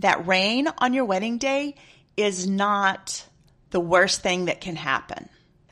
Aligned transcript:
that 0.00 0.26
rain 0.26 0.68
on 0.78 0.92
your 0.92 1.04
wedding 1.04 1.38
day 1.38 1.74
is 2.16 2.46
not 2.46 3.24
the 3.70 3.80
worst 3.80 4.22
thing 4.22 4.46
that 4.46 4.60
can 4.60 4.76
happen. 4.76 5.28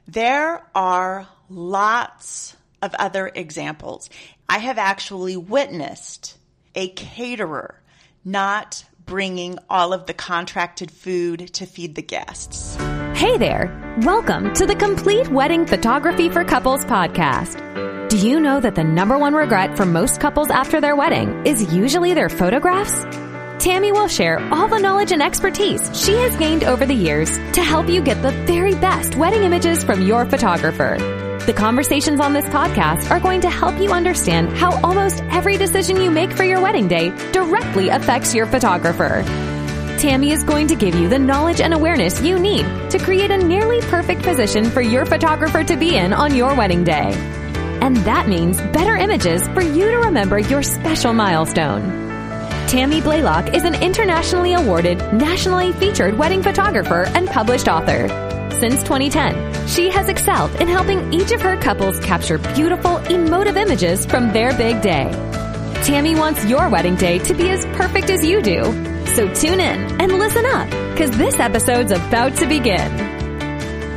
There 0.06 0.62
are 0.74 1.28
lots 1.48 2.56
of 2.80 2.94
other 2.94 3.30
examples. 3.34 4.08
I 4.48 4.58
have 4.58 4.78
actually 4.78 5.36
witnessed 5.36 6.38
a 6.74 6.88
caterer 6.88 7.82
not 8.24 8.84
bringing 9.04 9.58
all 9.70 9.92
of 9.92 10.06
the 10.06 10.14
contracted 10.14 10.90
food 10.90 11.52
to 11.54 11.66
feed 11.66 11.94
the 11.94 12.02
guests. 12.02 12.76
Hey 13.14 13.36
there! 13.38 13.96
Welcome 14.02 14.52
to 14.54 14.66
the 14.66 14.76
Complete 14.76 15.28
Wedding 15.28 15.66
Photography 15.66 16.28
for 16.28 16.44
Couples 16.44 16.84
podcast. 16.84 18.08
Do 18.08 18.16
you 18.16 18.38
know 18.40 18.60
that 18.60 18.74
the 18.74 18.84
number 18.84 19.18
one 19.18 19.34
regret 19.34 19.76
for 19.76 19.84
most 19.84 20.20
couples 20.20 20.50
after 20.50 20.80
their 20.80 20.94
wedding 20.94 21.46
is 21.46 21.74
usually 21.74 22.14
their 22.14 22.28
photographs? 22.28 23.04
Tammy 23.58 23.90
will 23.90 24.06
share 24.06 24.38
all 24.52 24.68
the 24.68 24.78
knowledge 24.78 25.10
and 25.10 25.20
expertise 25.20 25.90
she 25.92 26.12
has 26.12 26.36
gained 26.36 26.62
over 26.62 26.86
the 26.86 26.94
years 26.94 27.36
to 27.54 27.62
help 27.62 27.88
you 27.88 28.00
get 28.00 28.22
the 28.22 28.30
very 28.46 28.74
best 28.74 29.16
wedding 29.16 29.42
images 29.42 29.82
from 29.82 30.02
your 30.02 30.24
photographer. 30.24 30.96
The 31.44 31.52
conversations 31.52 32.20
on 32.20 32.32
this 32.32 32.44
podcast 32.46 33.10
are 33.10 33.18
going 33.18 33.40
to 33.40 33.50
help 33.50 33.80
you 33.80 33.90
understand 33.90 34.56
how 34.56 34.80
almost 34.82 35.24
every 35.30 35.56
decision 35.56 36.00
you 36.00 36.08
make 36.10 36.32
for 36.32 36.44
your 36.44 36.60
wedding 36.60 36.86
day 36.86 37.10
directly 37.32 37.88
affects 37.88 38.32
your 38.32 38.46
photographer. 38.46 39.24
Tammy 39.98 40.30
is 40.30 40.44
going 40.44 40.68
to 40.68 40.76
give 40.76 40.94
you 40.94 41.08
the 41.08 41.18
knowledge 41.18 41.60
and 41.60 41.74
awareness 41.74 42.22
you 42.22 42.38
need 42.38 42.64
to 42.90 42.98
create 43.00 43.32
a 43.32 43.38
nearly 43.38 43.80
perfect 43.80 44.22
position 44.22 44.70
for 44.70 44.82
your 44.82 45.04
photographer 45.04 45.64
to 45.64 45.76
be 45.76 45.96
in 45.96 46.12
on 46.12 46.36
your 46.36 46.54
wedding 46.54 46.84
day. 46.84 47.10
And 47.80 47.96
that 47.98 48.28
means 48.28 48.60
better 48.60 48.94
images 48.94 49.48
for 49.48 49.62
you 49.62 49.90
to 49.90 49.96
remember 49.96 50.38
your 50.38 50.62
special 50.62 51.12
milestone. 51.12 52.07
Tammy 52.68 53.00
Blaylock 53.00 53.54
is 53.54 53.64
an 53.64 53.74
internationally 53.76 54.52
awarded, 54.52 54.98
nationally 55.14 55.72
featured 55.72 56.18
wedding 56.18 56.42
photographer 56.42 57.04
and 57.14 57.26
published 57.26 57.66
author. 57.66 58.08
Since 58.60 58.82
2010, 58.82 59.66
she 59.66 59.88
has 59.88 60.10
excelled 60.10 60.54
in 60.56 60.68
helping 60.68 61.10
each 61.14 61.32
of 61.32 61.40
her 61.40 61.56
couples 61.56 61.98
capture 62.00 62.36
beautiful, 62.36 62.98
emotive 62.98 63.56
images 63.56 64.04
from 64.04 64.34
their 64.34 64.54
big 64.58 64.82
day. 64.82 65.10
Tammy 65.82 66.14
wants 66.14 66.44
your 66.44 66.68
wedding 66.68 66.94
day 66.96 67.18
to 67.20 67.32
be 67.32 67.48
as 67.48 67.64
perfect 67.74 68.10
as 68.10 68.22
you 68.22 68.42
do. 68.42 68.62
So 69.14 69.32
tune 69.32 69.60
in 69.60 69.98
and 69.98 70.12
listen 70.18 70.44
up, 70.44 70.68
because 70.90 71.10
this 71.12 71.40
episode's 71.40 71.90
about 71.90 72.36
to 72.36 72.46
begin. 72.46 72.90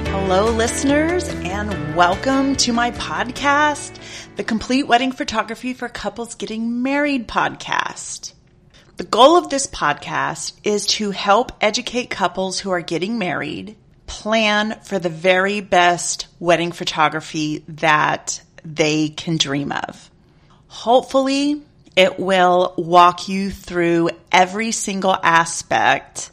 Hello, 0.05 0.49
listeners, 0.49 1.27
and 1.27 1.93
welcome 1.93 2.55
to 2.55 2.71
my 2.71 2.91
podcast, 2.91 3.99
the 4.37 4.45
Complete 4.45 4.87
Wedding 4.87 5.11
Photography 5.11 5.73
for 5.73 5.89
Couples 5.89 6.35
Getting 6.35 6.81
Married 6.81 7.27
podcast. 7.27 8.31
The 9.01 9.07
goal 9.07 9.35
of 9.35 9.49
this 9.49 9.65
podcast 9.65 10.53
is 10.63 10.85
to 10.85 11.09
help 11.09 11.53
educate 11.59 12.11
couples 12.11 12.59
who 12.59 12.69
are 12.69 12.81
getting 12.81 13.17
married 13.17 13.75
plan 14.05 14.79
for 14.83 14.99
the 14.99 15.09
very 15.09 15.59
best 15.59 16.27
wedding 16.39 16.71
photography 16.71 17.63
that 17.67 18.43
they 18.63 19.09
can 19.09 19.37
dream 19.37 19.71
of. 19.71 20.11
Hopefully, 20.67 21.63
it 21.95 22.19
will 22.19 22.75
walk 22.77 23.27
you 23.27 23.49
through 23.49 24.11
every 24.31 24.71
single 24.71 25.17
aspect 25.23 26.29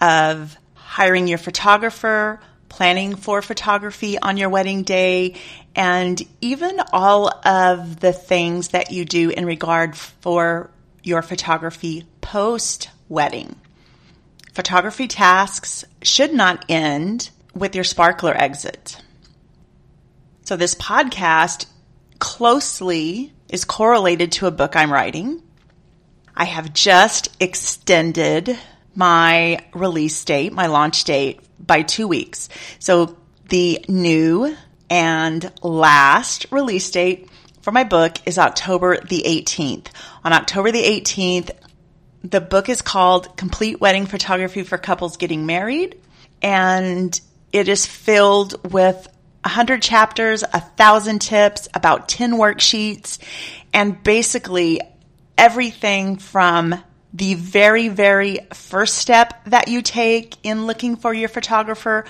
of 0.00 0.56
hiring 0.72 1.28
your 1.28 1.36
photographer, 1.36 2.40
planning 2.70 3.16
for 3.16 3.42
photography 3.42 4.18
on 4.18 4.38
your 4.38 4.48
wedding 4.48 4.82
day, 4.82 5.34
and 5.76 6.22
even 6.40 6.80
all 6.90 7.28
of 7.46 8.00
the 8.00 8.14
things 8.14 8.68
that 8.68 8.92
you 8.92 9.04
do 9.04 9.28
in 9.28 9.44
regard 9.44 9.94
for 9.94 10.70
your 11.08 11.22
photography 11.22 12.04
post 12.20 12.90
wedding. 13.08 13.56
Photography 14.52 15.08
tasks 15.08 15.84
should 16.02 16.34
not 16.34 16.66
end 16.68 17.30
with 17.54 17.74
your 17.74 17.84
sparkler 17.84 18.36
exit. 18.36 19.00
So 20.44 20.56
this 20.56 20.74
podcast 20.74 21.66
closely 22.18 23.32
is 23.48 23.64
correlated 23.64 24.32
to 24.32 24.46
a 24.46 24.50
book 24.50 24.76
I'm 24.76 24.92
writing. 24.92 25.42
I 26.36 26.44
have 26.44 26.74
just 26.74 27.34
extended 27.40 28.58
my 28.94 29.64
release 29.72 30.22
date, 30.24 30.52
my 30.52 30.66
launch 30.66 31.04
date 31.04 31.40
by 31.58 31.82
two 31.82 32.06
weeks. 32.06 32.50
So 32.78 33.16
the 33.48 33.84
new 33.88 34.54
and 34.90 35.50
last 35.62 36.46
release 36.50 36.90
date 36.90 37.28
for 37.68 37.72
my 37.72 37.84
book 37.84 38.16
is 38.24 38.38
October 38.38 38.98
the 38.98 39.24
18th. 39.26 39.88
On 40.24 40.32
October 40.32 40.72
the 40.72 40.82
18th, 40.82 41.50
the 42.24 42.40
book 42.40 42.70
is 42.70 42.80
called 42.80 43.36
Complete 43.36 43.78
Wedding 43.78 44.06
Photography 44.06 44.62
for 44.62 44.78
Couples 44.78 45.18
Getting 45.18 45.44
Married, 45.44 46.00
and 46.40 47.20
it 47.52 47.68
is 47.68 47.84
filled 47.84 48.72
with 48.72 49.06
100 49.42 49.82
chapters, 49.82 50.42
a 50.44 50.60
thousand 50.60 51.18
tips, 51.18 51.68
about 51.74 52.08
10 52.08 52.36
worksheets, 52.36 53.18
and 53.74 54.02
basically 54.02 54.80
everything 55.36 56.16
from 56.16 56.74
the 57.12 57.34
very, 57.34 57.88
very 57.88 58.38
first 58.54 58.96
step 58.96 59.44
that 59.44 59.68
you 59.68 59.82
take 59.82 60.36
in 60.42 60.66
looking 60.66 60.96
for 60.96 61.12
your 61.12 61.28
photographer 61.28 62.06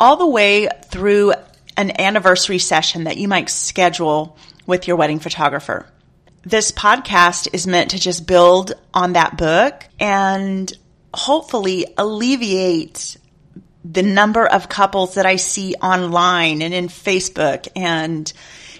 all 0.00 0.16
the 0.16 0.26
way 0.26 0.66
through 0.86 1.34
an 1.76 2.00
anniversary 2.00 2.58
session 2.58 3.04
that 3.04 3.18
you 3.18 3.28
might 3.28 3.50
schedule 3.50 4.38
with 4.66 4.88
your 4.88 4.96
wedding 4.96 5.18
photographer. 5.18 5.86
This 6.42 6.72
podcast 6.72 7.48
is 7.52 7.66
meant 7.66 7.92
to 7.92 7.98
just 7.98 8.26
build 8.26 8.72
on 8.92 9.14
that 9.14 9.36
book 9.36 9.86
and 9.98 10.70
hopefully 11.14 11.86
alleviate 11.96 13.16
the 13.84 14.02
number 14.02 14.46
of 14.46 14.68
couples 14.68 15.14
that 15.14 15.26
I 15.26 15.36
see 15.36 15.74
online 15.74 16.62
and 16.62 16.74
in 16.74 16.88
Facebook 16.88 17.68
and 17.76 18.30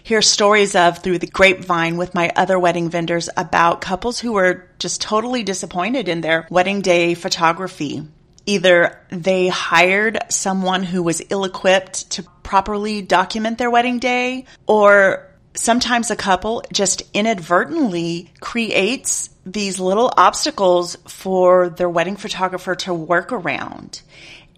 hear 0.03 0.21
stories 0.21 0.75
of 0.75 0.99
through 0.99 1.19
the 1.19 1.27
grapevine 1.27 1.97
with 1.97 2.15
my 2.15 2.31
other 2.37 2.59
wedding 2.59 2.91
vendors 2.91 3.31
about 3.37 3.81
couples 3.81 4.21
who 4.21 4.33
were 4.33 4.69
just 4.79 5.01
totally 5.01 5.43
disappointed 5.43 6.09
in 6.09 6.21
their 6.21 6.47
wedding 6.51 6.83
day 6.83 7.15
photography. 7.15 8.07
Either 8.47 9.01
they 9.09 9.49
hired 9.49 10.19
someone 10.29 10.83
who 10.83 11.03
was 11.03 11.23
ill 11.31 11.45
equipped 11.45 12.11
to 12.11 12.23
properly 12.43 13.01
document 13.01 13.57
their 13.57 13.71
wedding 13.71 13.99
day 13.99 14.45
or 14.67 15.31
sometimes 15.55 16.11
a 16.11 16.17
couple 16.17 16.63
just 16.73 17.03
inadvertently 17.15 18.31
creates 18.41 19.31
these 19.47 19.79
little 19.79 20.13
obstacles 20.17 20.97
for 21.07 21.69
their 21.71 21.89
wedding 21.89 22.17
photographer 22.17 22.75
to 22.75 22.93
work 22.95 23.33
around. 23.33 24.03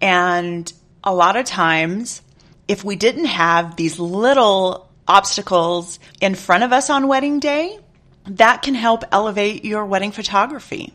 And 0.01 0.71
a 1.03 1.13
lot 1.13 1.35
of 1.35 1.45
times, 1.45 2.21
if 2.67 2.83
we 2.83 2.95
didn't 2.95 3.25
have 3.25 3.75
these 3.75 3.99
little 3.99 4.89
obstacles 5.07 5.99
in 6.19 6.35
front 6.35 6.63
of 6.63 6.73
us 6.73 6.89
on 6.89 7.07
wedding 7.07 7.39
day, 7.39 7.79
that 8.25 8.61
can 8.61 8.75
help 8.75 9.03
elevate 9.11 9.63
your 9.63 9.85
wedding 9.85 10.11
photography, 10.11 10.93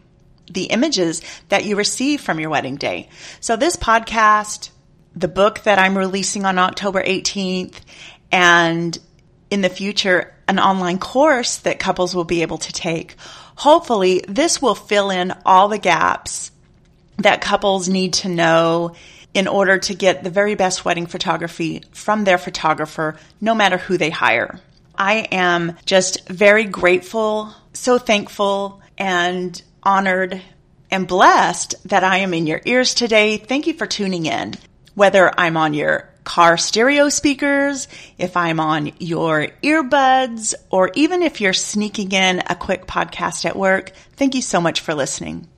the 0.50 0.64
images 0.64 1.22
that 1.48 1.64
you 1.64 1.76
receive 1.76 2.20
from 2.20 2.40
your 2.40 2.50
wedding 2.50 2.76
day. 2.76 3.08
So 3.40 3.56
this 3.56 3.76
podcast, 3.76 4.70
the 5.14 5.28
book 5.28 5.60
that 5.60 5.78
I'm 5.78 5.96
releasing 5.96 6.44
on 6.44 6.58
October 6.58 7.02
18th, 7.02 7.76
and 8.30 8.98
in 9.52 9.60
the 9.60 9.68
future 9.68 10.32
an 10.48 10.58
online 10.58 10.98
course 10.98 11.58
that 11.58 11.78
couples 11.78 12.16
will 12.16 12.24
be 12.24 12.40
able 12.40 12.56
to 12.58 12.72
take. 12.72 13.16
Hopefully, 13.56 14.24
this 14.26 14.62
will 14.62 14.74
fill 14.74 15.10
in 15.10 15.32
all 15.44 15.68
the 15.68 15.78
gaps 15.78 16.50
that 17.18 17.42
couples 17.42 17.86
need 17.86 18.14
to 18.14 18.28
know 18.28 18.94
in 19.34 19.46
order 19.46 19.78
to 19.78 19.94
get 19.94 20.24
the 20.24 20.30
very 20.30 20.54
best 20.54 20.86
wedding 20.86 21.06
photography 21.06 21.82
from 21.92 22.24
their 22.24 22.38
photographer, 22.38 23.16
no 23.40 23.54
matter 23.54 23.76
who 23.76 23.98
they 23.98 24.10
hire. 24.10 24.58
I 24.96 25.28
am 25.30 25.76
just 25.84 26.28
very 26.28 26.64
grateful, 26.64 27.54
so 27.74 27.98
thankful, 27.98 28.80
and 28.96 29.62
honored 29.82 30.40
and 30.90 31.06
blessed 31.06 31.74
that 31.88 32.04
I 32.04 32.18
am 32.18 32.32
in 32.32 32.46
your 32.46 32.62
ears 32.64 32.94
today. 32.94 33.36
Thank 33.36 33.66
you 33.66 33.74
for 33.74 33.86
tuning 33.86 34.26
in. 34.26 34.54
Whether 34.94 35.32
I'm 35.38 35.56
on 35.56 35.74
your 35.74 36.11
car 36.24 36.56
stereo 36.56 37.08
speakers, 37.08 37.88
if 38.18 38.36
I'm 38.36 38.60
on 38.60 38.92
your 38.98 39.48
earbuds, 39.62 40.54
or 40.70 40.90
even 40.94 41.22
if 41.22 41.40
you're 41.40 41.52
sneaking 41.52 42.12
in 42.12 42.42
a 42.46 42.54
quick 42.54 42.86
podcast 42.86 43.44
at 43.44 43.56
work, 43.56 43.92
thank 44.16 44.34
you 44.34 44.42
so 44.42 44.60
much 44.60 44.80
for 44.80 44.94
listening. 44.94 45.48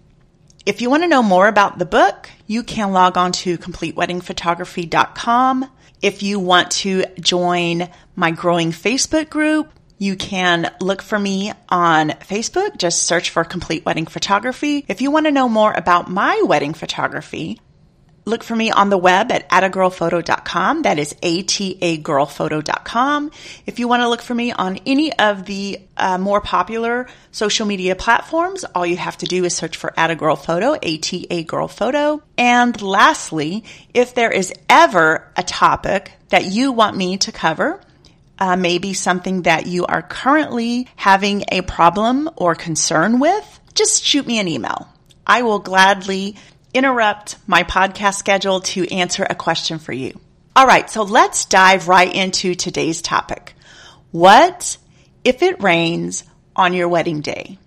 If 0.66 0.80
you 0.80 0.88
want 0.88 1.02
to 1.02 1.08
know 1.08 1.22
more 1.22 1.46
about 1.46 1.78
the 1.78 1.84
book, 1.84 2.30
you 2.46 2.62
can 2.62 2.92
log 2.92 3.18
on 3.18 3.32
to 3.32 3.58
completeweddingphotography.com. 3.58 5.70
If 6.00 6.22
you 6.22 6.40
want 6.40 6.70
to 6.72 7.04
join 7.20 7.90
my 8.16 8.30
growing 8.30 8.70
Facebook 8.70 9.28
group, 9.28 9.70
you 9.98 10.16
can 10.16 10.74
look 10.80 11.02
for 11.02 11.18
me 11.18 11.52
on 11.68 12.10
Facebook. 12.10 12.78
Just 12.78 13.02
search 13.04 13.30
for 13.30 13.44
Complete 13.44 13.84
Wedding 13.84 14.06
Photography. 14.06 14.84
If 14.88 15.02
you 15.02 15.10
want 15.10 15.26
to 15.26 15.32
know 15.32 15.48
more 15.48 15.72
about 15.72 16.10
my 16.10 16.42
wedding 16.44 16.74
photography, 16.74 17.60
look 18.24 18.42
for 18.42 18.56
me 18.56 18.70
on 18.70 18.88
the 18.90 18.98
web 18.98 19.30
at 19.30 19.48
atagirlphoto.com. 19.50 20.82
That 20.82 20.98
is 20.98 21.14
A-T-A-girlphoto.com. 21.22 23.30
If 23.66 23.78
you 23.78 23.86
want 23.88 24.02
to 24.02 24.08
look 24.08 24.22
for 24.22 24.34
me 24.34 24.52
on 24.52 24.78
any 24.86 25.12
of 25.18 25.44
the 25.44 25.80
uh, 25.96 26.18
more 26.18 26.40
popular 26.40 27.06
social 27.32 27.66
media 27.66 27.96
platforms, 27.96 28.64
all 28.74 28.86
you 28.86 28.96
have 28.96 29.18
to 29.18 29.26
do 29.26 29.44
is 29.44 29.54
search 29.54 29.76
for 29.76 29.92
Atagirlphoto, 29.96 30.78
A-T-A 30.82 31.44
Girl 31.44 31.68
Photo. 31.68 32.22
And 32.38 32.80
lastly, 32.80 33.64
if 33.92 34.14
there 34.14 34.30
is 34.30 34.52
ever 34.68 35.30
a 35.36 35.42
topic 35.42 36.12
that 36.30 36.46
you 36.46 36.72
want 36.72 36.96
me 36.96 37.18
to 37.18 37.32
cover, 37.32 37.80
uh, 38.38 38.56
maybe 38.56 38.94
something 38.94 39.42
that 39.42 39.66
you 39.66 39.84
are 39.86 40.02
currently 40.02 40.88
having 40.96 41.44
a 41.52 41.60
problem 41.62 42.30
or 42.36 42.54
concern 42.54 43.20
with, 43.20 43.60
just 43.74 44.04
shoot 44.04 44.26
me 44.26 44.38
an 44.38 44.48
email. 44.48 44.88
I 45.26 45.42
will 45.42 45.58
gladly 45.58 46.36
interrupt 46.74 47.36
my 47.46 47.62
podcast 47.62 48.16
schedule 48.16 48.60
to 48.60 48.86
answer 48.92 49.24
a 49.28 49.34
question 49.34 49.78
for 49.78 49.92
you. 49.92 50.20
All 50.56 50.66
right, 50.66 50.90
so 50.90 51.02
let's 51.02 51.46
dive 51.46 51.88
right 51.88 52.14
into 52.14 52.54
today's 52.54 53.00
topic. 53.00 53.54
What 54.10 54.76
if 55.24 55.42
it 55.42 55.62
rains 55.62 56.24
on 56.54 56.74
your 56.74 56.88
wedding 56.88 57.22
day? 57.22 57.58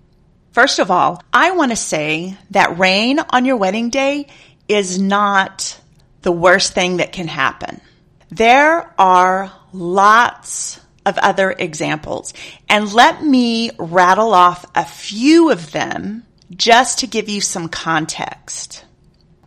First 0.52 0.80
of 0.80 0.92
all, 0.92 1.22
I 1.32 1.52
want 1.52 1.72
to 1.72 1.76
say 1.76 2.38
that 2.52 2.80
rain 2.80 3.20
on 3.30 3.46
your 3.46 3.58
wedding 3.58 3.90
day 3.90 4.28
is 4.68 5.00
not 5.00 5.80
the 6.22 6.32
worst 6.32 6.74
thing 6.74 6.98
that 6.98 7.12
can 7.12 7.28
happen. 7.28 7.82
There 8.30 8.94
are 9.00 9.52
lots 9.72 10.80
of 11.06 11.18
other 11.18 11.52
examples, 11.52 12.34
and 12.68 12.92
let 12.92 13.24
me 13.24 13.72
rattle 13.78 14.34
off 14.34 14.66
a 14.76 14.84
few 14.84 15.52
of 15.52 15.72
them 15.72 16.24
just 16.52 17.00
to 17.00 17.08
give 17.08 17.30
you 17.30 17.40
some 17.40 17.70
context. 17.70 18.84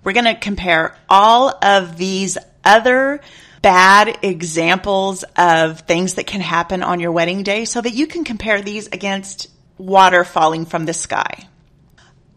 We're 0.02 0.12
going 0.12 0.24
to 0.24 0.34
compare 0.34 0.96
all 1.08 1.54
of 1.62 1.96
these 1.96 2.38
other 2.64 3.20
bad 3.62 4.18
examples 4.22 5.24
of 5.36 5.80
things 5.80 6.14
that 6.14 6.26
can 6.26 6.40
happen 6.40 6.82
on 6.82 7.00
your 7.00 7.12
wedding 7.12 7.42
day 7.42 7.64
so 7.64 7.80
that 7.80 7.92
you 7.92 8.06
can 8.06 8.24
compare 8.24 8.62
these 8.62 8.86
against 8.86 9.48
water 9.76 10.24
falling 10.24 10.64
from 10.64 10.86
the 10.86 10.94
sky. 10.94 11.46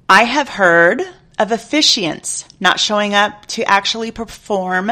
I 0.09 0.23
have 0.23 0.49
heard 0.49 1.01
of 1.39 1.49
officiants 1.49 2.45
not 2.59 2.79
showing 2.79 3.13
up 3.13 3.45
to 3.47 3.63
actually 3.63 4.11
perform 4.11 4.91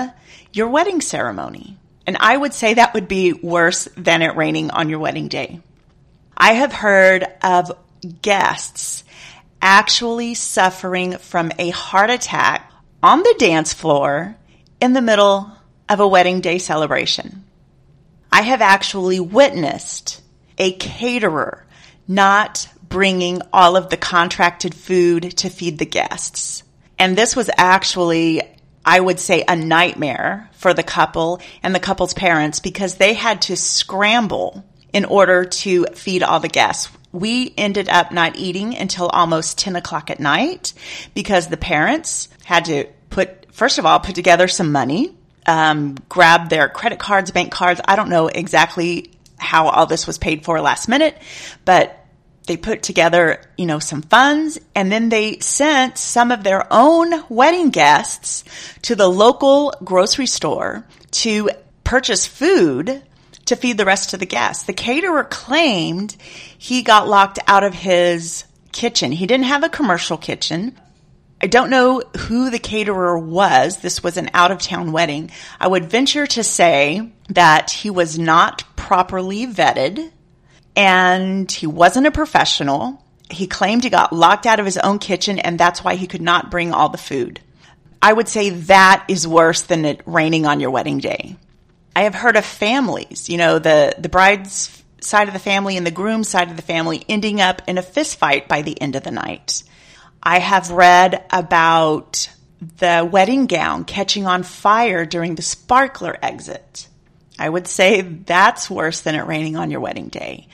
your 0.53 0.69
wedding 0.69 1.01
ceremony. 1.01 1.77
And 2.07 2.17
I 2.19 2.35
would 2.35 2.53
say 2.53 2.73
that 2.73 2.93
would 2.93 3.07
be 3.07 3.33
worse 3.33 3.87
than 3.95 4.21
it 4.21 4.35
raining 4.35 4.71
on 4.71 4.89
your 4.89 4.99
wedding 4.99 5.27
day. 5.27 5.59
I 6.35 6.53
have 6.53 6.73
heard 6.73 7.25
of 7.43 7.71
guests 8.21 9.03
actually 9.61 10.33
suffering 10.33 11.17
from 11.17 11.51
a 11.57 11.69
heart 11.69 12.09
attack 12.09 12.71
on 13.03 13.19
the 13.19 13.35
dance 13.37 13.73
floor 13.73 14.35
in 14.79 14.93
the 14.93 15.01
middle 15.01 15.51
of 15.87 15.99
a 15.99 16.07
wedding 16.07 16.41
day 16.41 16.57
celebration. 16.57 17.43
I 18.31 18.41
have 18.43 18.61
actually 18.61 19.19
witnessed 19.19 20.21
a 20.57 20.71
caterer 20.73 21.65
not 22.07 22.67
bringing 22.81 23.41
all 23.53 23.75
of 23.75 23.89
the 23.89 23.97
contracted 23.97 24.73
food 24.73 25.37
to 25.37 25.49
feed 25.49 25.79
the 25.79 25.85
guests. 25.85 26.63
And 26.99 27.17
this 27.17 27.35
was 27.35 27.49
actually, 27.57 28.41
I 28.85 28.99
would 28.99 29.19
say, 29.19 29.43
a 29.47 29.55
nightmare 29.55 30.49
for 30.53 30.73
the 30.73 30.83
couple 30.83 31.39
and 31.63 31.73
the 31.73 31.79
couple's 31.79 32.13
parents 32.13 32.59
because 32.59 32.95
they 32.95 33.13
had 33.13 33.43
to 33.43 33.55
scramble 33.55 34.63
in 34.93 35.05
order 35.05 35.45
to 35.45 35.85
feed 35.93 36.21
all 36.21 36.39
the 36.39 36.47
guests 36.47 36.89
we 37.11 37.53
ended 37.57 37.89
up 37.89 38.11
not 38.11 38.37
eating 38.37 38.75
until 38.75 39.07
almost 39.07 39.57
10 39.57 39.75
o'clock 39.75 40.09
at 40.09 40.19
night 40.19 40.73
because 41.13 41.47
the 41.47 41.57
parents 41.57 42.29
had 42.43 42.65
to 42.65 42.87
put, 43.09 43.53
first 43.53 43.77
of 43.77 43.85
all, 43.85 43.99
put 43.99 44.15
together 44.15 44.47
some 44.47 44.71
money, 44.71 45.15
um, 45.45 45.95
grab 46.07 46.49
their 46.49 46.69
credit 46.69 46.99
cards, 46.99 47.31
bank 47.31 47.51
cards. 47.51 47.81
I 47.85 47.95
don't 47.95 48.09
know 48.09 48.27
exactly 48.27 49.11
how 49.37 49.67
all 49.67 49.85
this 49.85 50.07
was 50.07 50.17
paid 50.17 50.45
for 50.45 50.61
last 50.61 50.87
minute, 50.87 51.17
but 51.65 51.97
they 52.47 52.57
put 52.57 52.83
together, 52.83 53.41
you 53.57 53.65
know, 53.65 53.79
some 53.79 54.01
funds 54.01 54.59
and 54.75 54.91
then 54.91 55.09
they 55.09 55.39
sent 55.39 55.97
some 55.97 56.31
of 56.31 56.43
their 56.43 56.65
own 56.71 57.23
wedding 57.29 57.69
guests 57.69 58.43
to 58.83 58.95
the 58.95 59.07
local 59.07 59.73
grocery 59.83 60.25
store 60.25 60.85
to 61.11 61.49
purchase 61.83 62.25
food 62.25 63.03
to 63.51 63.57
feed 63.57 63.77
the 63.77 63.85
rest 63.85 64.13
of 64.13 64.19
the 64.19 64.25
guests. 64.25 64.63
The 64.63 64.73
caterer 64.73 65.23
claimed 65.25 66.15
he 66.57 66.81
got 66.81 67.07
locked 67.07 67.37
out 67.47 67.63
of 67.63 67.73
his 67.73 68.45
kitchen. 68.71 69.11
He 69.11 69.27
didn't 69.27 69.45
have 69.45 69.63
a 69.63 69.69
commercial 69.69 70.17
kitchen. 70.17 70.77
I 71.41 71.47
don't 71.47 71.69
know 71.69 72.01
who 72.17 72.49
the 72.49 72.59
caterer 72.59 73.19
was. 73.19 73.79
This 73.79 74.01
was 74.01 74.15
an 74.15 74.29
out 74.33 74.51
of 74.51 74.59
town 74.59 74.93
wedding. 74.93 75.31
I 75.59 75.67
would 75.67 75.89
venture 75.89 76.25
to 76.27 76.43
say 76.43 77.11
that 77.29 77.71
he 77.71 77.89
was 77.89 78.17
not 78.17 78.63
properly 78.75 79.47
vetted 79.47 80.11
and 80.75 81.51
he 81.51 81.67
wasn't 81.67 82.07
a 82.07 82.11
professional. 82.11 83.03
He 83.29 83.47
claimed 83.47 83.83
he 83.83 83.89
got 83.89 84.13
locked 84.13 84.45
out 84.45 84.59
of 84.59 84.65
his 84.65 84.77
own 84.77 84.99
kitchen 84.99 85.39
and 85.39 85.59
that's 85.59 85.83
why 85.83 85.95
he 85.95 86.07
could 86.07 86.21
not 86.21 86.51
bring 86.51 86.71
all 86.71 86.89
the 86.89 86.97
food. 86.97 87.41
I 88.01 88.13
would 88.13 88.29
say 88.29 88.51
that 88.51 89.05
is 89.09 89.27
worse 89.27 89.63
than 89.63 89.83
it 89.83 90.01
raining 90.05 90.45
on 90.45 90.59
your 90.59 90.71
wedding 90.71 90.99
day. 90.99 91.35
I 91.95 92.03
have 92.03 92.15
heard 92.15 92.37
of 92.37 92.45
families, 92.45 93.29
you 93.29 93.37
know, 93.37 93.59
the, 93.59 93.93
the 93.97 94.09
bride's 94.09 94.83
side 95.01 95.27
of 95.27 95.33
the 95.33 95.39
family 95.39 95.77
and 95.77 95.85
the 95.85 95.91
groom's 95.91 96.29
side 96.29 96.49
of 96.49 96.55
the 96.55 96.61
family 96.61 97.03
ending 97.09 97.41
up 97.41 97.63
in 97.67 97.77
a 97.77 97.81
fist 97.81 98.17
fight 98.17 98.47
by 98.47 98.61
the 98.61 98.79
end 98.79 98.95
of 98.95 99.03
the 99.03 99.11
night. 99.11 99.63
I 100.23 100.39
have 100.39 100.71
read 100.71 101.25
about 101.31 102.29
the 102.77 103.07
wedding 103.09 103.47
gown 103.47 103.85
catching 103.85 104.27
on 104.27 104.43
fire 104.43 105.05
during 105.05 105.35
the 105.35 105.41
sparkler 105.41 106.15
exit. 106.21 106.87
I 107.39 107.49
would 107.49 107.67
say 107.67 108.01
that's 108.01 108.69
worse 108.69 109.01
than 109.01 109.15
it 109.15 109.25
raining 109.25 109.55
on 109.55 109.71
your 109.71 109.79
wedding 109.79 110.09
day. 110.09 110.47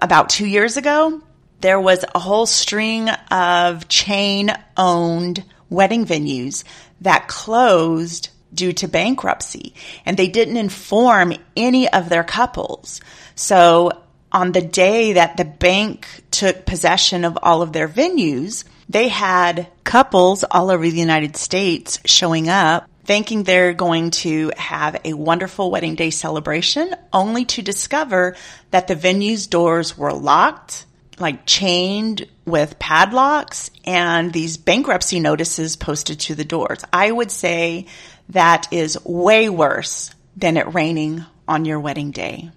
About 0.00 0.28
two 0.28 0.46
years 0.46 0.76
ago, 0.76 1.22
there 1.64 1.80
was 1.80 2.04
a 2.14 2.18
whole 2.18 2.44
string 2.44 3.08
of 3.30 3.88
chain 3.88 4.50
owned 4.76 5.42
wedding 5.70 6.04
venues 6.04 6.62
that 7.00 7.26
closed 7.26 8.28
due 8.52 8.74
to 8.74 8.86
bankruptcy 8.86 9.72
and 10.04 10.14
they 10.18 10.28
didn't 10.28 10.58
inform 10.58 11.32
any 11.56 11.88
of 11.88 12.10
their 12.10 12.22
couples. 12.22 13.00
So 13.34 13.92
on 14.30 14.52
the 14.52 14.60
day 14.60 15.14
that 15.14 15.38
the 15.38 15.46
bank 15.46 16.06
took 16.30 16.66
possession 16.66 17.24
of 17.24 17.38
all 17.42 17.62
of 17.62 17.72
their 17.72 17.88
venues, 17.88 18.64
they 18.90 19.08
had 19.08 19.68
couples 19.84 20.44
all 20.44 20.70
over 20.70 20.86
the 20.86 20.98
United 20.98 21.34
States 21.34 21.98
showing 22.04 22.50
up 22.50 22.86
thinking 23.06 23.42
they're 23.42 23.72
going 23.72 24.10
to 24.10 24.52
have 24.58 25.00
a 25.02 25.14
wonderful 25.14 25.70
wedding 25.70 25.94
day 25.94 26.10
celebration 26.10 26.94
only 27.10 27.46
to 27.46 27.62
discover 27.62 28.36
that 28.70 28.86
the 28.86 28.94
venue's 28.94 29.46
doors 29.46 29.96
were 29.96 30.12
locked 30.12 30.84
like 31.18 31.46
chained 31.46 32.26
with 32.44 32.78
padlocks 32.78 33.70
and 33.84 34.32
these 34.32 34.56
bankruptcy 34.56 35.20
notices 35.20 35.76
posted 35.76 36.20
to 36.20 36.34
the 36.34 36.44
doors. 36.44 36.84
I 36.92 37.10
would 37.10 37.30
say 37.30 37.86
that 38.30 38.68
is 38.72 39.02
way 39.04 39.48
worse 39.48 40.10
than 40.36 40.56
it 40.56 40.74
raining 40.74 41.24
on 41.46 41.64
your 41.64 41.80
wedding 41.80 42.10
day. 42.10 42.50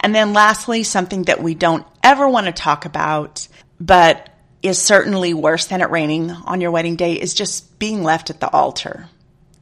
And 0.00 0.14
then 0.14 0.32
lastly, 0.32 0.82
something 0.82 1.24
that 1.24 1.42
we 1.42 1.54
don't 1.54 1.86
ever 2.02 2.28
want 2.28 2.46
to 2.46 2.52
talk 2.52 2.84
about, 2.84 3.46
but 3.80 4.28
is 4.62 4.78
certainly 4.78 5.34
worse 5.34 5.66
than 5.66 5.80
it 5.80 5.90
raining 5.90 6.30
on 6.30 6.60
your 6.60 6.70
wedding 6.70 6.96
day 6.96 7.14
is 7.14 7.34
just 7.34 7.78
being 7.78 8.02
left 8.02 8.30
at 8.30 8.40
the 8.40 8.50
altar. 8.50 9.08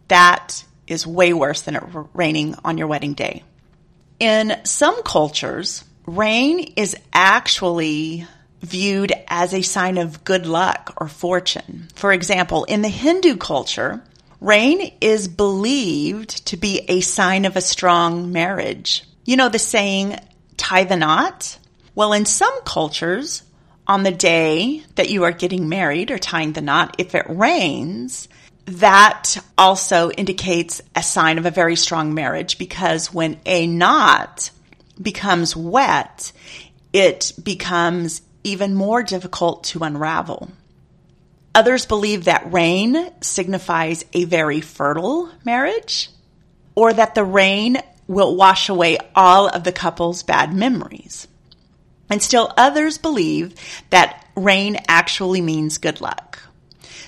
That 0.08 0.64
is 0.86 1.06
way 1.06 1.32
worse 1.32 1.62
than 1.62 1.76
it 1.76 1.82
raining 2.14 2.54
on 2.64 2.78
your 2.78 2.86
wedding 2.86 3.14
day. 3.14 3.44
In 4.18 4.60
some 4.64 5.02
cultures, 5.02 5.84
rain 6.06 6.72
is 6.76 6.96
actually 7.12 8.26
viewed 8.62 9.12
as 9.28 9.54
a 9.54 9.62
sign 9.62 9.98
of 9.98 10.24
good 10.24 10.46
luck 10.46 10.94
or 10.98 11.08
fortune. 11.08 11.88
For 11.94 12.12
example, 12.12 12.64
in 12.64 12.82
the 12.82 12.88
Hindu 12.88 13.36
culture, 13.36 14.02
rain 14.40 14.92
is 15.00 15.28
believed 15.28 16.46
to 16.46 16.56
be 16.56 16.80
a 16.88 17.00
sign 17.00 17.44
of 17.44 17.56
a 17.56 17.62
strong 17.62 18.32
marriage. 18.32 19.04
You 19.24 19.36
know 19.36 19.48
the 19.48 19.58
saying, 19.58 20.18
tie 20.56 20.84
the 20.84 20.96
knot? 20.96 21.58
Well, 21.94 22.12
in 22.12 22.26
some 22.26 22.62
cultures, 22.64 23.42
on 23.86 24.02
the 24.02 24.12
day 24.12 24.84
that 24.94 25.10
you 25.10 25.24
are 25.24 25.32
getting 25.32 25.68
married 25.68 26.10
or 26.10 26.18
tying 26.18 26.52
the 26.52 26.60
knot, 26.60 26.94
if 26.98 27.14
it 27.14 27.26
rains, 27.28 28.28
that 28.66 29.36
also 29.58 30.10
indicates 30.10 30.80
a 30.94 31.02
sign 31.02 31.38
of 31.38 31.46
a 31.46 31.50
very 31.50 31.76
strong 31.76 32.14
marriage 32.14 32.58
because 32.58 33.12
when 33.12 33.40
a 33.44 33.66
knot 33.66 34.50
becomes 35.00 35.56
wet, 35.56 36.32
it 36.92 37.32
becomes 37.42 38.22
even 38.44 38.74
more 38.74 39.02
difficult 39.02 39.64
to 39.64 39.84
unravel. 39.84 40.50
Others 41.54 41.86
believe 41.86 42.24
that 42.24 42.52
rain 42.52 43.10
signifies 43.20 44.04
a 44.12 44.24
very 44.24 44.60
fertile 44.60 45.30
marriage 45.44 46.10
or 46.74 46.92
that 46.92 47.14
the 47.14 47.24
rain 47.24 47.78
will 48.06 48.36
wash 48.36 48.68
away 48.68 48.98
all 49.14 49.48
of 49.48 49.64
the 49.64 49.72
couple's 49.72 50.22
bad 50.22 50.54
memories. 50.54 51.26
And 52.08 52.22
still 52.22 52.52
others 52.56 52.98
believe 52.98 53.54
that 53.90 54.26
rain 54.36 54.78
actually 54.88 55.40
means 55.40 55.78
good 55.78 56.00
luck. 56.00 56.40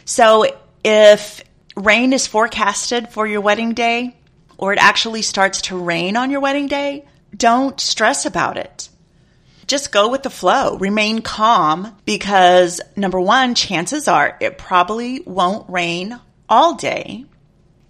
So 0.05 0.47
if 0.85 1.43
rain 1.77 2.13
is 2.13 2.27
forecasted 2.27 3.09
for 3.09 3.27
your 3.27 3.41
wedding 3.41 3.75
day 3.75 4.17
or 4.59 4.73
it 4.73 4.79
actually 4.79 5.23
starts 5.23 5.63
to 5.63 5.79
rain 5.79 6.17
on 6.17 6.31
your 6.31 6.41
wedding 6.41 6.67
day, 6.67 7.05
don't 7.37 7.81
stress 7.81 8.27
about 8.27 8.57
it. 8.57 8.89
Just 9.67 9.93
go 9.93 10.09
with 10.09 10.23
the 10.23 10.31
flow. 10.31 10.77
Remain 10.77 11.23
calm 11.23 11.97
because 12.05 12.81
number 12.97 13.21
one, 13.21 13.55
chances 13.55 14.09
are 14.09 14.37
it 14.41 14.59
probably 14.59 15.21
won't 15.21 15.71
rain 15.71 16.19
all 16.49 16.75
day. 16.75 17.25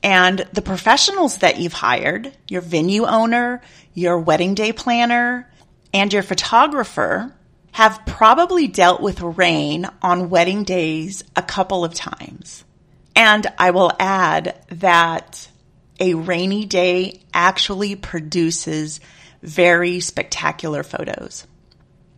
And 0.03 0.47
the 0.53 0.63
professionals 0.63 1.39
that 1.39 1.59
you've 1.59 1.73
hired, 1.73 2.37
your 2.49 2.61
venue 2.61 3.05
owner, 3.05 3.63
your 3.95 4.19
wedding 4.19 4.55
day 4.55 4.73
planner, 4.73 5.51
and 5.95 6.13
your 6.13 6.23
photographer 6.23 7.35
have 7.73 8.03
probably 8.07 8.69
dealt 8.69 9.01
with 9.01 9.21
rain 9.21 9.89
on 10.03 10.29
wedding 10.29 10.65
days 10.65 11.25
a 11.35 11.43
couple 11.43 11.85
of 11.85 11.95
times. 11.95 12.65
And 13.17 13.47
I 13.59 13.71
will 13.71 13.93
add 13.99 14.63
that 14.69 15.49
a 16.01 16.15
rainy 16.15 16.65
day 16.65 17.23
actually 17.33 17.97
produces 17.97 19.01
very 19.43 20.01
spectacular 20.01 20.83
photos. 20.83 21.47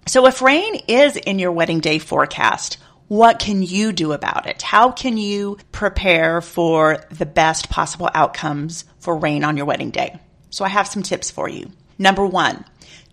So 0.06 0.26
if 0.26 0.42
rain 0.42 0.76
is 0.86 1.16
in 1.16 1.38
your 1.38 1.52
wedding 1.52 1.80
day 1.80 1.98
forecast, 1.98 2.78
what 3.08 3.38
can 3.38 3.62
you 3.62 3.92
do 3.92 4.12
about 4.12 4.46
it? 4.46 4.62
How 4.62 4.90
can 4.90 5.16
you 5.16 5.58
prepare 5.72 6.40
for 6.40 7.04
the 7.10 7.26
best 7.26 7.70
possible 7.70 8.10
outcomes 8.14 8.84
for 8.98 9.16
rain 9.16 9.44
on 9.44 9.56
your 9.56 9.66
wedding 9.66 9.90
day? 9.90 10.18
So 10.50 10.64
I 10.64 10.68
have 10.68 10.88
some 10.88 11.02
tips 11.02 11.30
for 11.30 11.48
you. 11.48 11.70
Number 11.98 12.24
one, 12.24 12.64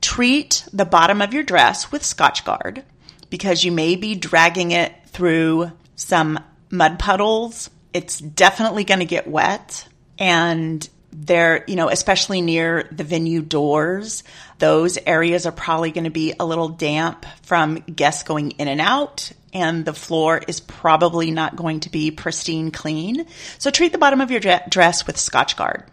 treat 0.02 0.66
the 0.74 0.86
bottom 0.86 1.22
of 1.22 1.34
your 1.34 1.44
dress 1.44 1.92
with 1.92 2.04
Scotchgard 2.04 2.84
because 3.30 3.64
you 3.64 3.72
may 3.72 3.96
be 3.96 4.16
dragging 4.16 4.72
it 4.72 4.94
through 5.08 5.72
some 5.96 6.40
mud 6.70 7.00
puddles. 7.00 7.70
It's 7.94 8.20
definitely 8.20 8.84
going 8.84 9.00
to 9.00 9.06
get 9.06 9.28
wet 9.28 9.88
and 10.18 10.88
there, 11.12 11.64
you 11.68 11.76
know, 11.76 11.90
especially 11.90 12.42
near 12.42 12.88
the 12.92 13.04
venue 13.04 13.42
doors, 13.42 14.24
those 14.60 14.98
areas 15.06 15.46
are 15.46 15.52
probably 15.52 15.92
going 15.92 16.06
to 16.06 16.10
be 16.10 16.34
a 16.40 16.46
little 16.46 16.70
damp 16.70 17.26
from 17.44 17.76
guests 17.76 18.24
going 18.24 18.52
in 18.52 18.68
and 18.68 18.82
out. 18.82 19.32
And 19.54 19.84
the 19.84 19.94
floor 19.94 20.42
is 20.48 20.62
probably 20.62 21.32
not 21.32 21.56
going 21.56 21.82
to 21.82 21.90
be 21.90 22.12
pristine 22.12 22.72
clean. 22.72 23.26
So 23.58 23.70
treat 23.70 23.92
the 23.92 23.98
bottom 23.98 24.22
of 24.22 24.32
your 24.32 24.40
dress 24.40 25.06
with 25.06 25.18
Scotchgard. 25.18 25.88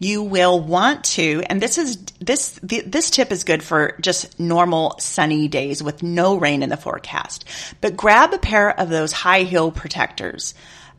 You 0.00 0.22
will 0.22 0.60
want 0.60 1.02
to, 1.04 1.42
and 1.46 1.60
this 1.60 1.76
is, 1.76 1.96
this, 2.20 2.60
this 2.62 3.10
tip 3.10 3.32
is 3.32 3.42
good 3.42 3.64
for 3.64 3.96
just 4.00 4.38
normal 4.38 4.96
sunny 5.00 5.48
days 5.48 5.82
with 5.82 6.04
no 6.04 6.36
rain 6.36 6.62
in 6.62 6.68
the 6.68 6.76
forecast, 6.76 7.46
but 7.80 7.96
grab 7.96 8.32
a 8.32 8.38
pair 8.38 8.78
of 8.78 8.90
those 8.90 9.10
high 9.10 9.42
heel 9.42 9.72
protectors. 9.72 10.54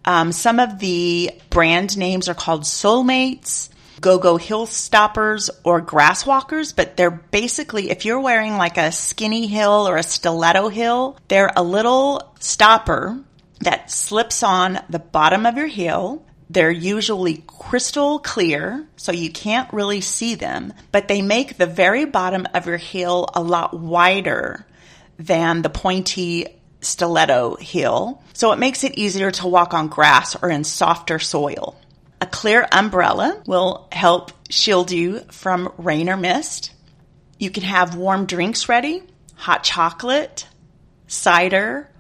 Um, 0.09 0.31
some 0.31 0.59
of 0.59 0.79
the 0.79 1.29
brand 1.51 1.95
names 1.95 2.29
are 2.29 2.33
called 2.33 2.63
Solemates, 2.63 3.69
Go-Go 4.01 4.37
Heel 4.37 4.65
Stoppers, 4.65 5.51
or 5.63 5.81
Grass 5.81 6.25
Walkers, 6.25 6.73
but 6.73 6.97
they're 6.97 7.11
basically, 7.11 7.91
if 7.91 8.05
you're 8.05 8.19
wearing 8.19 8.57
like 8.57 8.79
a 8.79 8.91
skinny 8.91 9.45
heel 9.45 9.87
or 9.87 9.97
a 9.97 10.03
stiletto 10.03 10.69
heel, 10.69 11.15
they're 11.27 11.51
a 11.55 11.61
little 11.61 12.33
stopper 12.39 13.19
that 13.59 13.91
slips 13.91 14.41
on 14.41 14.79
the 14.89 14.97
bottom 14.97 15.45
of 15.45 15.57
your 15.57 15.67
heel. 15.67 16.25
They're 16.49 16.71
usually 16.71 17.43
crystal 17.45 18.17
clear, 18.17 18.87
so 18.95 19.11
you 19.11 19.29
can't 19.29 19.71
really 19.71 20.01
see 20.01 20.33
them, 20.33 20.73
but 20.91 21.07
they 21.07 21.21
make 21.21 21.57
the 21.57 21.67
very 21.67 22.05
bottom 22.05 22.47
of 22.55 22.65
your 22.65 22.77
heel 22.77 23.29
a 23.35 23.43
lot 23.43 23.79
wider 23.79 24.65
than 25.19 25.61
the 25.61 25.69
pointy 25.69 26.47
stiletto 26.81 27.57
heel, 27.57 28.23
so 28.39 28.53
it 28.53 28.58
makes 28.58 28.86
it 28.86 28.98
easier 28.98 29.31
to 29.31 29.48
walk 29.50 29.74
on 29.74 29.89
grass 29.89 30.34
or 30.41 30.50
in 30.50 30.63
softer 30.63 31.19
soil. 31.19 31.77
A 32.22 32.25
clear 32.25 32.65
umbrella 32.72 33.43
will 33.46 33.89
help 33.91 34.31
shield 34.50 34.91
you 34.91 35.19
from 35.29 35.74
rain 35.77 36.08
or 36.08 36.15
mist. 36.15 36.72
You 37.38 37.50
can 37.50 37.63
have 37.63 37.98
warm 37.98 38.27
drinks 38.27 38.69
ready, 38.69 39.03
hot 39.36 39.65
chocolate, 39.65 40.48
cider, 41.05 41.91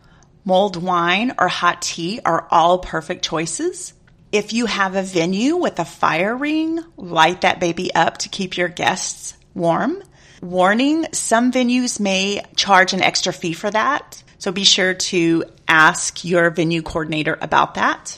mulled 0.45 0.81
wine, 0.81 1.33
or 1.37 1.49
hot 1.49 1.81
tea 1.81 2.21
are 2.23 2.47
all 2.49 2.79
perfect 2.79 3.25
choices. 3.25 3.91
If 4.31 4.53
you 4.53 4.65
have 4.65 4.95
a 4.95 5.03
venue 5.03 5.57
with 5.57 5.77
a 5.77 5.83
fire 5.83 6.37
ring, 6.37 6.79
light 6.95 7.41
that 7.41 7.59
baby 7.59 7.93
up 7.93 8.19
to 8.19 8.29
keep 8.29 8.55
your 8.55 8.69
guests 8.69 9.33
warm. 9.53 10.01
Warning, 10.41 11.05
some 11.11 11.51
venues 11.51 11.99
may 11.99 12.45
charge 12.55 12.93
an 12.93 13.01
extra 13.01 13.33
fee 13.33 13.51
for 13.51 13.69
that. 13.69 14.23
So 14.39 14.51
be 14.51 14.63
sure 14.63 14.93
to 14.93 15.43
ask 15.67 16.23
your 16.23 16.49
venue 16.49 16.81
coordinator 16.81 17.37
about 17.41 17.75
that. 17.75 18.17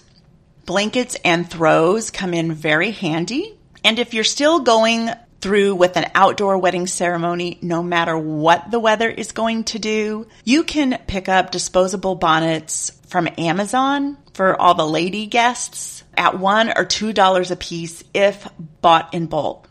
Blankets 0.65 1.17
and 1.25 1.49
throws 1.49 2.11
come 2.11 2.33
in 2.33 2.53
very 2.53 2.91
handy. 2.91 3.57
And 3.83 3.97
if 3.97 4.13
you're 4.13 4.23
still 4.23 4.59
going 4.59 5.09
through 5.41 5.73
with 5.73 5.97
an 5.97 6.11
outdoor 6.13 6.59
wedding 6.59 6.85
ceremony, 6.85 7.57
no 7.63 7.81
matter 7.81 8.15
what 8.15 8.69
the 8.69 8.79
weather 8.79 9.09
is 9.09 9.31
going 9.31 9.63
to 9.65 9.79
do, 9.79 10.27
you 10.45 10.63
can 10.63 10.99
pick 11.07 11.27
up 11.27 11.49
disposable 11.49 12.13
bonnets 12.13 12.91
from 13.07 13.27
Amazon 13.39 14.17
for 14.35 14.55
all 14.61 14.75
the 14.75 14.87
lady 14.87 15.25
guests 15.25 16.03
at 16.15 16.37
one 16.37 16.71
or 16.77 16.85
two 16.85 17.11
dollars 17.11 17.49
a 17.49 17.55
piece 17.55 18.03
if 18.13 18.47
bought 18.81 19.13
in 19.15 19.25
bulk. 19.25 19.67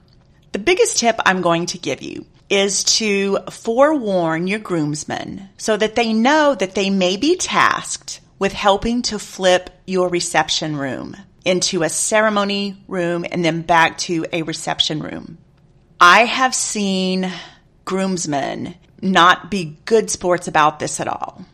The 0.51 0.59
biggest 0.59 0.99
tip 0.99 1.21
I'm 1.25 1.43
going 1.43 1.67
to 1.67 1.79
give 1.79 2.03
you 2.03 2.27
is 2.51 2.83
to 2.83 3.39
forewarn 3.51 4.49
your 4.49 4.59
groomsmen 4.59 5.49
so 5.57 5.77
that 5.77 5.95
they 5.95 6.13
know 6.13 6.55
that 6.55 6.75
they 6.75 6.91
may 6.91 7.17
be 7.17 7.37
tasked 7.37 8.21
with 8.39 8.53
helping 8.53 9.03
to 9.03 9.19
flip 9.19 9.71
your 9.87 10.09
reception 10.09 10.77
room 10.77 11.17
into 11.45 11.83
a 11.83 11.89
ceremony 11.89 12.83
room 12.89 13.25
and 13.31 13.45
then 13.45 13.63
back 13.63 13.97
to 13.99 14.27
a 14.33 14.43
reception 14.43 15.01
room. 15.01 15.39
I 16.01 16.25
have 16.25 16.55
seen 16.55 17.31
groomsmen 17.85 18.75
not 19.01 19.51
be 19.51 19.79
good 19.85 20.11
sports 20.11 20.49
about 20.49 20.79
this 20.79 21.01
at 21.01 21.09
all. 21.09 21.45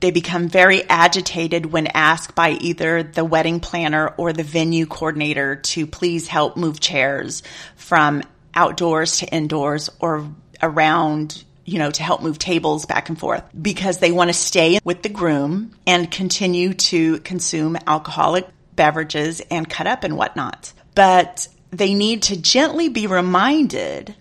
They 0.00 0.10
become 0.10 0.48
very 0.48 0.82
agitated 0.88 1.66
when 1.66 1.86
asked 1.86 2.34
by 2.34 2.50
either 2.50 3.02
the 3.02 3.24
wedding 3.24 3.60
planner 3.60 4.08
or 4.18 4.32
the 4.32 4.42
venue 4.42 4.84
coordinator 4.84 5.56
to 5.56 5.86
please 5.86 6.26
help 6.26 6.56
move 6.56 6.80
chairs 6.80 7.42
from 7.76 8.22
outdoors 8.54 9.18
to 9.18 9.26
indoors 9.26 9.90
or 10.00 10.28
around 10.62 11.44
you 11.64 11.78
know, 11.78 11.90
to 11.90 12.02
help 12.02 12.22
move 12.22 12.38
tables 12.38 12.84
back 12.84 13.08
and 13.08 13.18
forth 13.18 13.42
because 13.60 13.98
they 13.98 14.12
want 14.12 14.28
to 14.28 14.34
stay 14.34 14.78
with 14.84 15.02
the 15.02 15.08
groom 15.08 15.74
and 15.86 16.10
continue 16.10 16.74
to 16.74 17.18
consume 17.20 17.76
alcoholic 17.86 18.46
beverages 18.76 19.40
and 19.50 19.68
cut 19.68 19.86
up 19.86 20.04
and 20.04 20.16
whatnot. 20.16 20.72
But 20.94 21.48
they 21.70 21.94
need 21.94 22.24
to 22.24 22.40
gently 22.40 22.88
be 22.88 23.06
reminded 23.06 24.14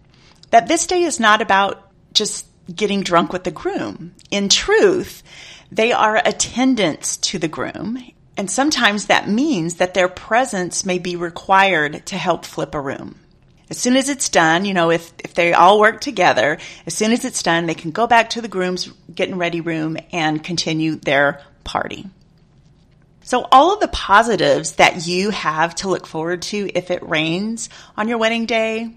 that 0.51 0.67
this 0.67 0.87
day 0.87 1.03
is 1.03 1.19
not 1.19 1.41
about 1.41 1.89
just 2.13 2.45
getting 2.73 3.01
drunk 3.01 3.33
with 3.33 3.43
the 3.43 3.51
groom. 3.51 4.13
In 4.31 4.49
truth, 4.49 5.23
they 5.71 5.91
are 5.91 6.21
attendants 6.23 7.17
to 7.17 7.39
the 7.39 7.47
groom. 7.47 7.99
And 8.37 8.49
sometimes 8.49 9.07
that 9.07 9.27
means 9.27 9.75
that 9.75 9.93
their 9.93 10.07
presence 10.07 10.85
may 10.85 10.97
be 10.97 11.15
required 11.15 12.05
to 12.07 12.17
help 12.17 12.45
flip 12.45 12.73
a 12.73 12.81
room. 12.81 13.19
As 13.73 13.79
soon 13.79 13.97
as 13.97 14.07
it's 14.07 14.29
done, 14.29 14.65
you 14.65 14.75
know, 14.75 14.91
if, 14.91 15.11
if 15.17 15.33
they 15.33 15.51
all 15.51 15.79
work 15.79 15.99
together, 15.99 16.59
as 16.85 16.93
soon 16.93 17.11
as 17.11 17.25
it's 17.25 17.41
done, 17.41 17.65
they 17.65 17.73
can 17.73 17.89
go 17.89 18.05
back 18.05 18.29
to 18.29 18.41
the 18.41 18.47
groom's 18.47 18.85
getting 19.11 19.39
ready 19.39 19.61
room 19.61 19.97
and 20.11 20.43
continue 20.43 20.93
their 20.93 21.41
party. 21.63 22.05
So 23.23 23.47
all 23.51 23.73
of 23.73 23.79
the 23.79 23.87
positives 23.87 24.73
that 24.73 25.07
you 25.07 25.31
have 25.31 25.73
to 25.77 25.89
look 25.89 26.05
forward 26.05 26.43
to 26.43 26.69
if 26.75 26.91
it 26.91 27.01
rains 27.01 27.67
on 27.97 28.07
your 28.07 28.19
wedding 28.19 28.45
day, 28.45 28.95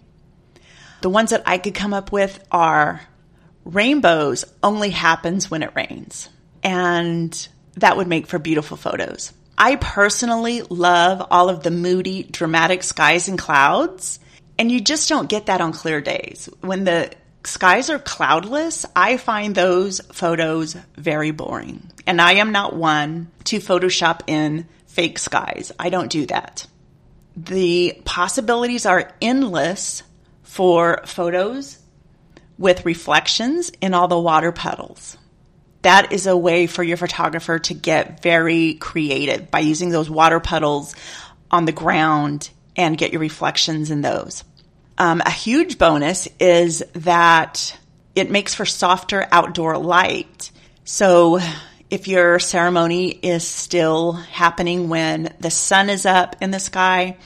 the 1.00 1.08
ones 1.08 1.30
that 1.30 1.44
I 1.46 1.56
could 1.56 1.74
come 1.74 1.94
up 1.94 2.12
with 2.12 2.38
are 2.52 3.00
rainbows 3.64 4.44
only 4.62 4.90
happens 4.90 5.50
when 5.50 5.62
it 5.62 5.74
rains. 5.74 6.28
And 6.62 7.48
that 7.76 7.96
would 7.96 8.08
make 8.08 8.26
for 8.26 8.38
beautiful 8.38 8.76
photos. 8.76 9.32
I 9.56 9.76
personally 9.76 10.60
love 10.60 11.26
all 11.30 11.48
of 11.48 11.62
the 11.62 11.70
moody, 11.70 12.24
dramatic 12.24 12.82
skies 12.82 13.26
and 13.26 13.38
clouds. 13.38 14.18
And 14.58 14.72
you 14.72 14.80
just 14.80 15.08
don't 15.08 15.28
get 15.28 15.46
that 15.46 15.60
on 15.60 15.72
clear 15.72 16.00
days. 16.00 16.48
When 16.60 16.84
the 16.84 17.12
skies 17.44 17.90
are 17.90 17.98
cloudless, 17.98 18.86
I 18.94 19.16
find 19.16 19.54
those 19.54 20.00
photos 20.12 20.76
very 20.96 21.30
boring. 21.30 21.90
And 22.06 22.20
I 22.20 22.34
am 22.34 22.52
not 22.52 22.74
one 22.74 23.30
to 23.44 23.58
Photoshop 23.58 24.22
in 24.26 24.66
fake 24.86 25.18
skies. 25.18 25.72
I 25.78 25.90
don't 25.90 26.10
do 26.10 26.26
that. 26.26 26.66
The 27.36 28.00
possibilities 28.04 28.86
are 28.86 29.12
endless 29.20 30.02
for 30.42 31.02
photos 31.04 31.78
with 32.58 32.86
reflections 32.86 33.70
in 33.80 33.92
all 33.92 34.08
the 34.08 34.18
water 34.18 34.52
puddles. 34.52 35.18
That 35.82 36.12
is 36.12 36.26
a 36.26 36.36
way 36.36 36.66
for 36.66 36.82
your 36.82 36.96
photographer 36.96 37.58
to 37.58 37.74
get 37.74 38.22
very 38.22 38.74
creative 38.74 39.50
by 39.50 39.60
using 39.60 39.90
those 39.90 40.08
water 40.08 40.40
puddles 40.40 40.94
on 41.50 41.66
the 41.66 41.72
ground 41.72 42.50
and 42.76 42.98
get 42.98 43.12
your 43.12 43.20
reflections 43.20 43.90
in 43.90 44.02
those. 44.02 44.44
Um, 44.98 45.20
a 45.24 45.30
huge 45.30 45.78
bonus 45.78 46.28
is 46.38 46.84
that 46.94 47.76
it 48.14 48.30
makes 48.30 48.54
for 48.54 48.64
softer 48.64 49.26
outdoor 49.30 49.76
light. 49.76 50.50
So 50.84 51.38
if 51.90 52.08
your 52.08 52.38
ceremony 52.38 53.08
is 53.10 53.46
still 53.46 54.12
happening 54.12 54.88
when 54.88 55.34
the 55.40 55.50
sun 55.50 55.90
is 55.90 56.06
up 56.06 56.36
in 56.40 56.50
the 56.50 56.58
sky, 56.58 57.16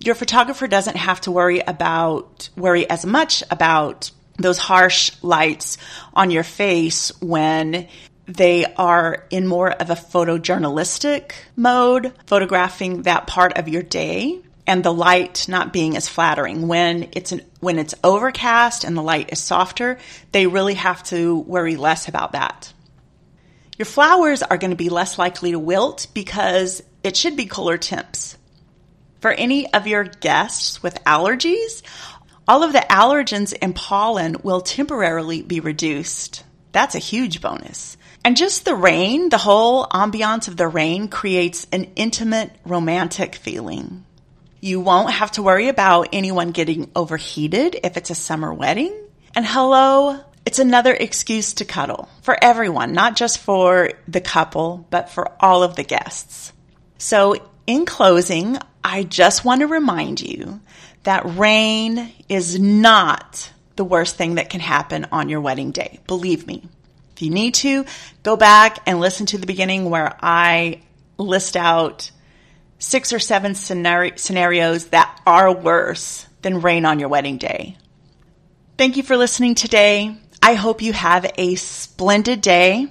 your 0.00 0.14
photographer 0.14 0.66
doesn't 0.66 0.96
have 0.96 1.20
to 1.22 1.30
worry 1.30 1.60
about, 1.60 2.48
worry 2.56 2.88
as 2.88 3.06
much 3.06 3.44
about 3.50 4.10
those 4.38 4.58
harsh 4.58 5.12
lights 5.22 5.78
on 6.14 6.30
your 6.30 6.42
face 6.42 7.12
when 7.20 7.86
they 8.26 8.64
are 8.74 9.26
in 9.30 9.46
more 9.46 9.70
of 9.70 9.90
a 9.90 9.94
photojournalistic 9.94 11.32
mode, 11.56 12.12
photographing 12.26 13.02
that 13.02 13.26
part 13.26 13.58
of 13.58 13.68
your 13.68 13.82
day 13.82 14.40
and 14.66 14.84
the 14.84 14.92
light 14.92 15.46
not 15.48 15.72
being 15.72 15.96
as 15.96 16.08
flattering. 16.08 16.68
When 16.68 17.08
it's 17.12 17.32
an, 17.32 17.42
when 17.60 17.78
it's 17.78 17.94
overcast 18.04 18.84
and 18.84 18.96
the 18.96 19.02
light 19.02 19.32
is 19.32 19.40
softer, 19.40 19.98
they 20.32 20.46
really 20.46 20.74
have 20.74 21.02
to 21.04 21.38
worry 21.40 21.76
less 21.76 22.08
about 22.08 22.32
that. 22.32 22.72
Your 23.78 23.86
flowers 23.86 24.42
are 24.42 24.58
going 24.58 24.72
to 24.72 24.76
be 24.76 24.90
less 24.90 25.18
likely 25.18 25.52
to 25.52 25.58
wilt 25.58 26.06
because 26.12 26.82
it 27.02 27.16
should 27.16 27.36
be 27.36 27.46
cooler 27.46 27.78
temps. 27.78 28.36
For 29.20 29.30
any 29.30 29.72
of 29.72 29.86
your 29.86 30.04
guests 30.04 30.82
with 30.82 31.02
allergies, 31.04 31.82
all 32.46 32.62
of 32.62 32.72
the 32.72 32.84
allergens 32.90 33.56
and 33.60 33.74
pollen 33.74 34.36
will 34.42 34.60
temporarily 34.60 35.42
be 35.42 35.60
reduced. 35.60 36.44
That's 36.72 36.94
a 36.94 36.98
huge 37.00 37.40
bonus. 37.40 37.96
And 38.24 38.36
just 38.36 38.64
the 38.64 38.74
rain, 38.74 39.28
the 39.28 39.38
whole 39.38 39.86
ambiance 39.86 40.48
of 40.48 40.56
the 40.56 40.68
rain 40.68 41.08
creates 41.08 41.66
an 41.72 41.84
intimate, 41.96 42.52
romantic 42.64 43.34
feeling. 43.34 44.04
You 44.60 44.80
won't 44.80 45.12
have 45.12 45.32
to 45.32 45.42
worry 45.42 45.68
about 45.68 46.08
anyone 46.12 46.50
getting 46.50 46.90
overheated 46.94 47.78
if 47.82 47.96
it's 47.96 48.10
a 48.10 48.14
summer 48.14 48.52
wedding. 48.52 48.94
And 49.34 49.46
hello, 49.46 50.20
it's 50.44 50.58
another 50.58 50.92
excuse 50.92 51.54
to 51.54 51.64
cuddle 51.64 52.08
for 52.22 52.36
everyone, 52.42 52.92
not 52.92 53.16
just 53.16 53.38
for 53.38 53.90
the 54.06 54.20
couple, 54.20 54.86
but 54.90 55.08
for 55.08 55.32
all 55.40 55.62
of 55.62 55.76
the 55.76 55.82
guests. 55.82 56.52
So 56.98 57.36
in 57.66 57.86
closing, 57.86 58.58
I 58.84 59.04
just 59.04 59.44
want 59.44 59.60
to 59.60 59.66
remind 59.66 60.20
you 60.20 60.60
that 61.04 61.36
rain 61.38 62.12
is 62.28 62.58
not 62.58 63.50
the 63.76 63.84
worst 63.84 64.16
thing 64.16 64.34
that 64.34 64.50
can 64.50 64.60
happen 64.60 65.06
on 65.10 65.30
your 65.30 65.40
wedding 65.40 65.70
day. 65.70 66.00
Believe 66.06 66.46
me. 66.46 66.68
If 67.16 67.22
you 67.22 67.30
need 67.30 67.54
to, 67.54 67.86
go 68.22 68.36
back 68.36 68.80
and 68.86 69.00
listen 69.00 69.24
to 69.26 69.38
the 69.38 69.46
beginning 69.46 69.88
where 69.88 70.14
I 70.20 70.82
list 71.16 71.56
out 71.56 72.10
six 72.80 73.12
or 73.12 73.20
seven 73.20 73.54
scenarios 73.54 74.86
that 74.86 75.20
are 75.26 75.54
worse 75.54 76.26
than 76.42 76.60
rain 76.60 76.84
on 76.84 76.98
your 76.98 77.08
wedding 77.08 77.38
day. 77.38 77.76
Thank 78.76 78.96
you 78.96 79.02
for 79.02 79.16
listening 79.16 79.54
today. 79.54 80.16
I 80.42 80.54
hope 80.54 80.82
you 80.82 80.92
have 80.94 81.30
a 81.36 81.54
splendid 81.54 82.40
day. 82.40 82.88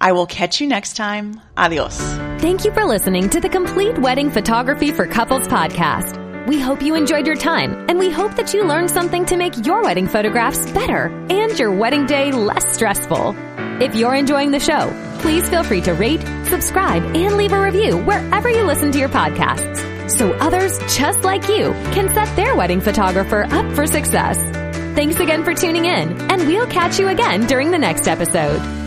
I 0.00 0.12
will 0.12 0.26
catch 0.26 0.60
you 0.60 0.66
next 0.66 0.96
time. 0.96 1.40
Adios. 1.56 1.98
Thank 2.40 2.64
you 2.64 2.72
for 2.72 2.84
listening 2.84 3.30
to 3.30 3.40
the 3.40 3.48
Complete 3.48 3.98
Wedding 3.98 4.30
Photography 4.30 4.92
for 4.92 5.06
Couples 5.06 5.48
podcast. 5.48 6.20
We 6.46 6.60
hope 6.60 6.82
you 6.82 6.94
enjoyed 6.94 7.26
your 7.26 7.36
time 7.36 7.86
and 7.88 7.98
we 7.98 8.10
hope 8.10 8.36
that 8.36 8.52
you 8.52 8.64
learned 8.64 8.90
something 8.90 9.24
to 9.26 9.36
make 9.38 9.64
your 9.64 9.82
wedding 9.82 10.06
photographs 10.06 10.70
better 10.72 11.06
and 11.30 11.58
your 11.58 11.72
wedding 11.72 12.04
day 12.04 12.32
less 12.32 12.74
stressful. 12.74 13.34
If 13.80 13.94
you're 13.94 14.14
enjoying 14.14 14.50
the 14.50 14.60
show, 14.60 14.92
please 15.20 15.48
feel 15.48 15.64
free 15.64 15.80
to 15.80 15.94
rate, 15.94 16.22
subscribe, 16.54 17.02
and 17.16 17.36
leave 17.36 17.52
a 17.52 17.60
review 17.60 17.98
wherever 17.98 18.48
you 18.48 18.62
listen 18.62 18.92
to 18.92 18.98
your 18.98 19.08
podcasts 19.08 19.82
so 20.08 20.32
others 20.34 20.78
just 20.96 21.22
like 21.24 21.48
you 21.48 21.72
can 21.92 22.12
set 22.14 22.36
their 22.36 22.54
wedding 22.54 22.80
photographer 22.80 23.46
up 23.50 23.74
for 23.74 23.86
success. 23.86 24.36
Thanks 24.94 25.18
again 25.18 25.42
for 25.42 25.54
tuning 25.54 25.86
in, 25.86 26.20
and 26.30 26.46
we'll 26.46 26.68
catch 26.68 27.00
you 27.00 27.08
again 27.08 27.46
during 27.46 27.72
the 27.72 27.78
next 27.78 28.06
episode. 28.06 28.83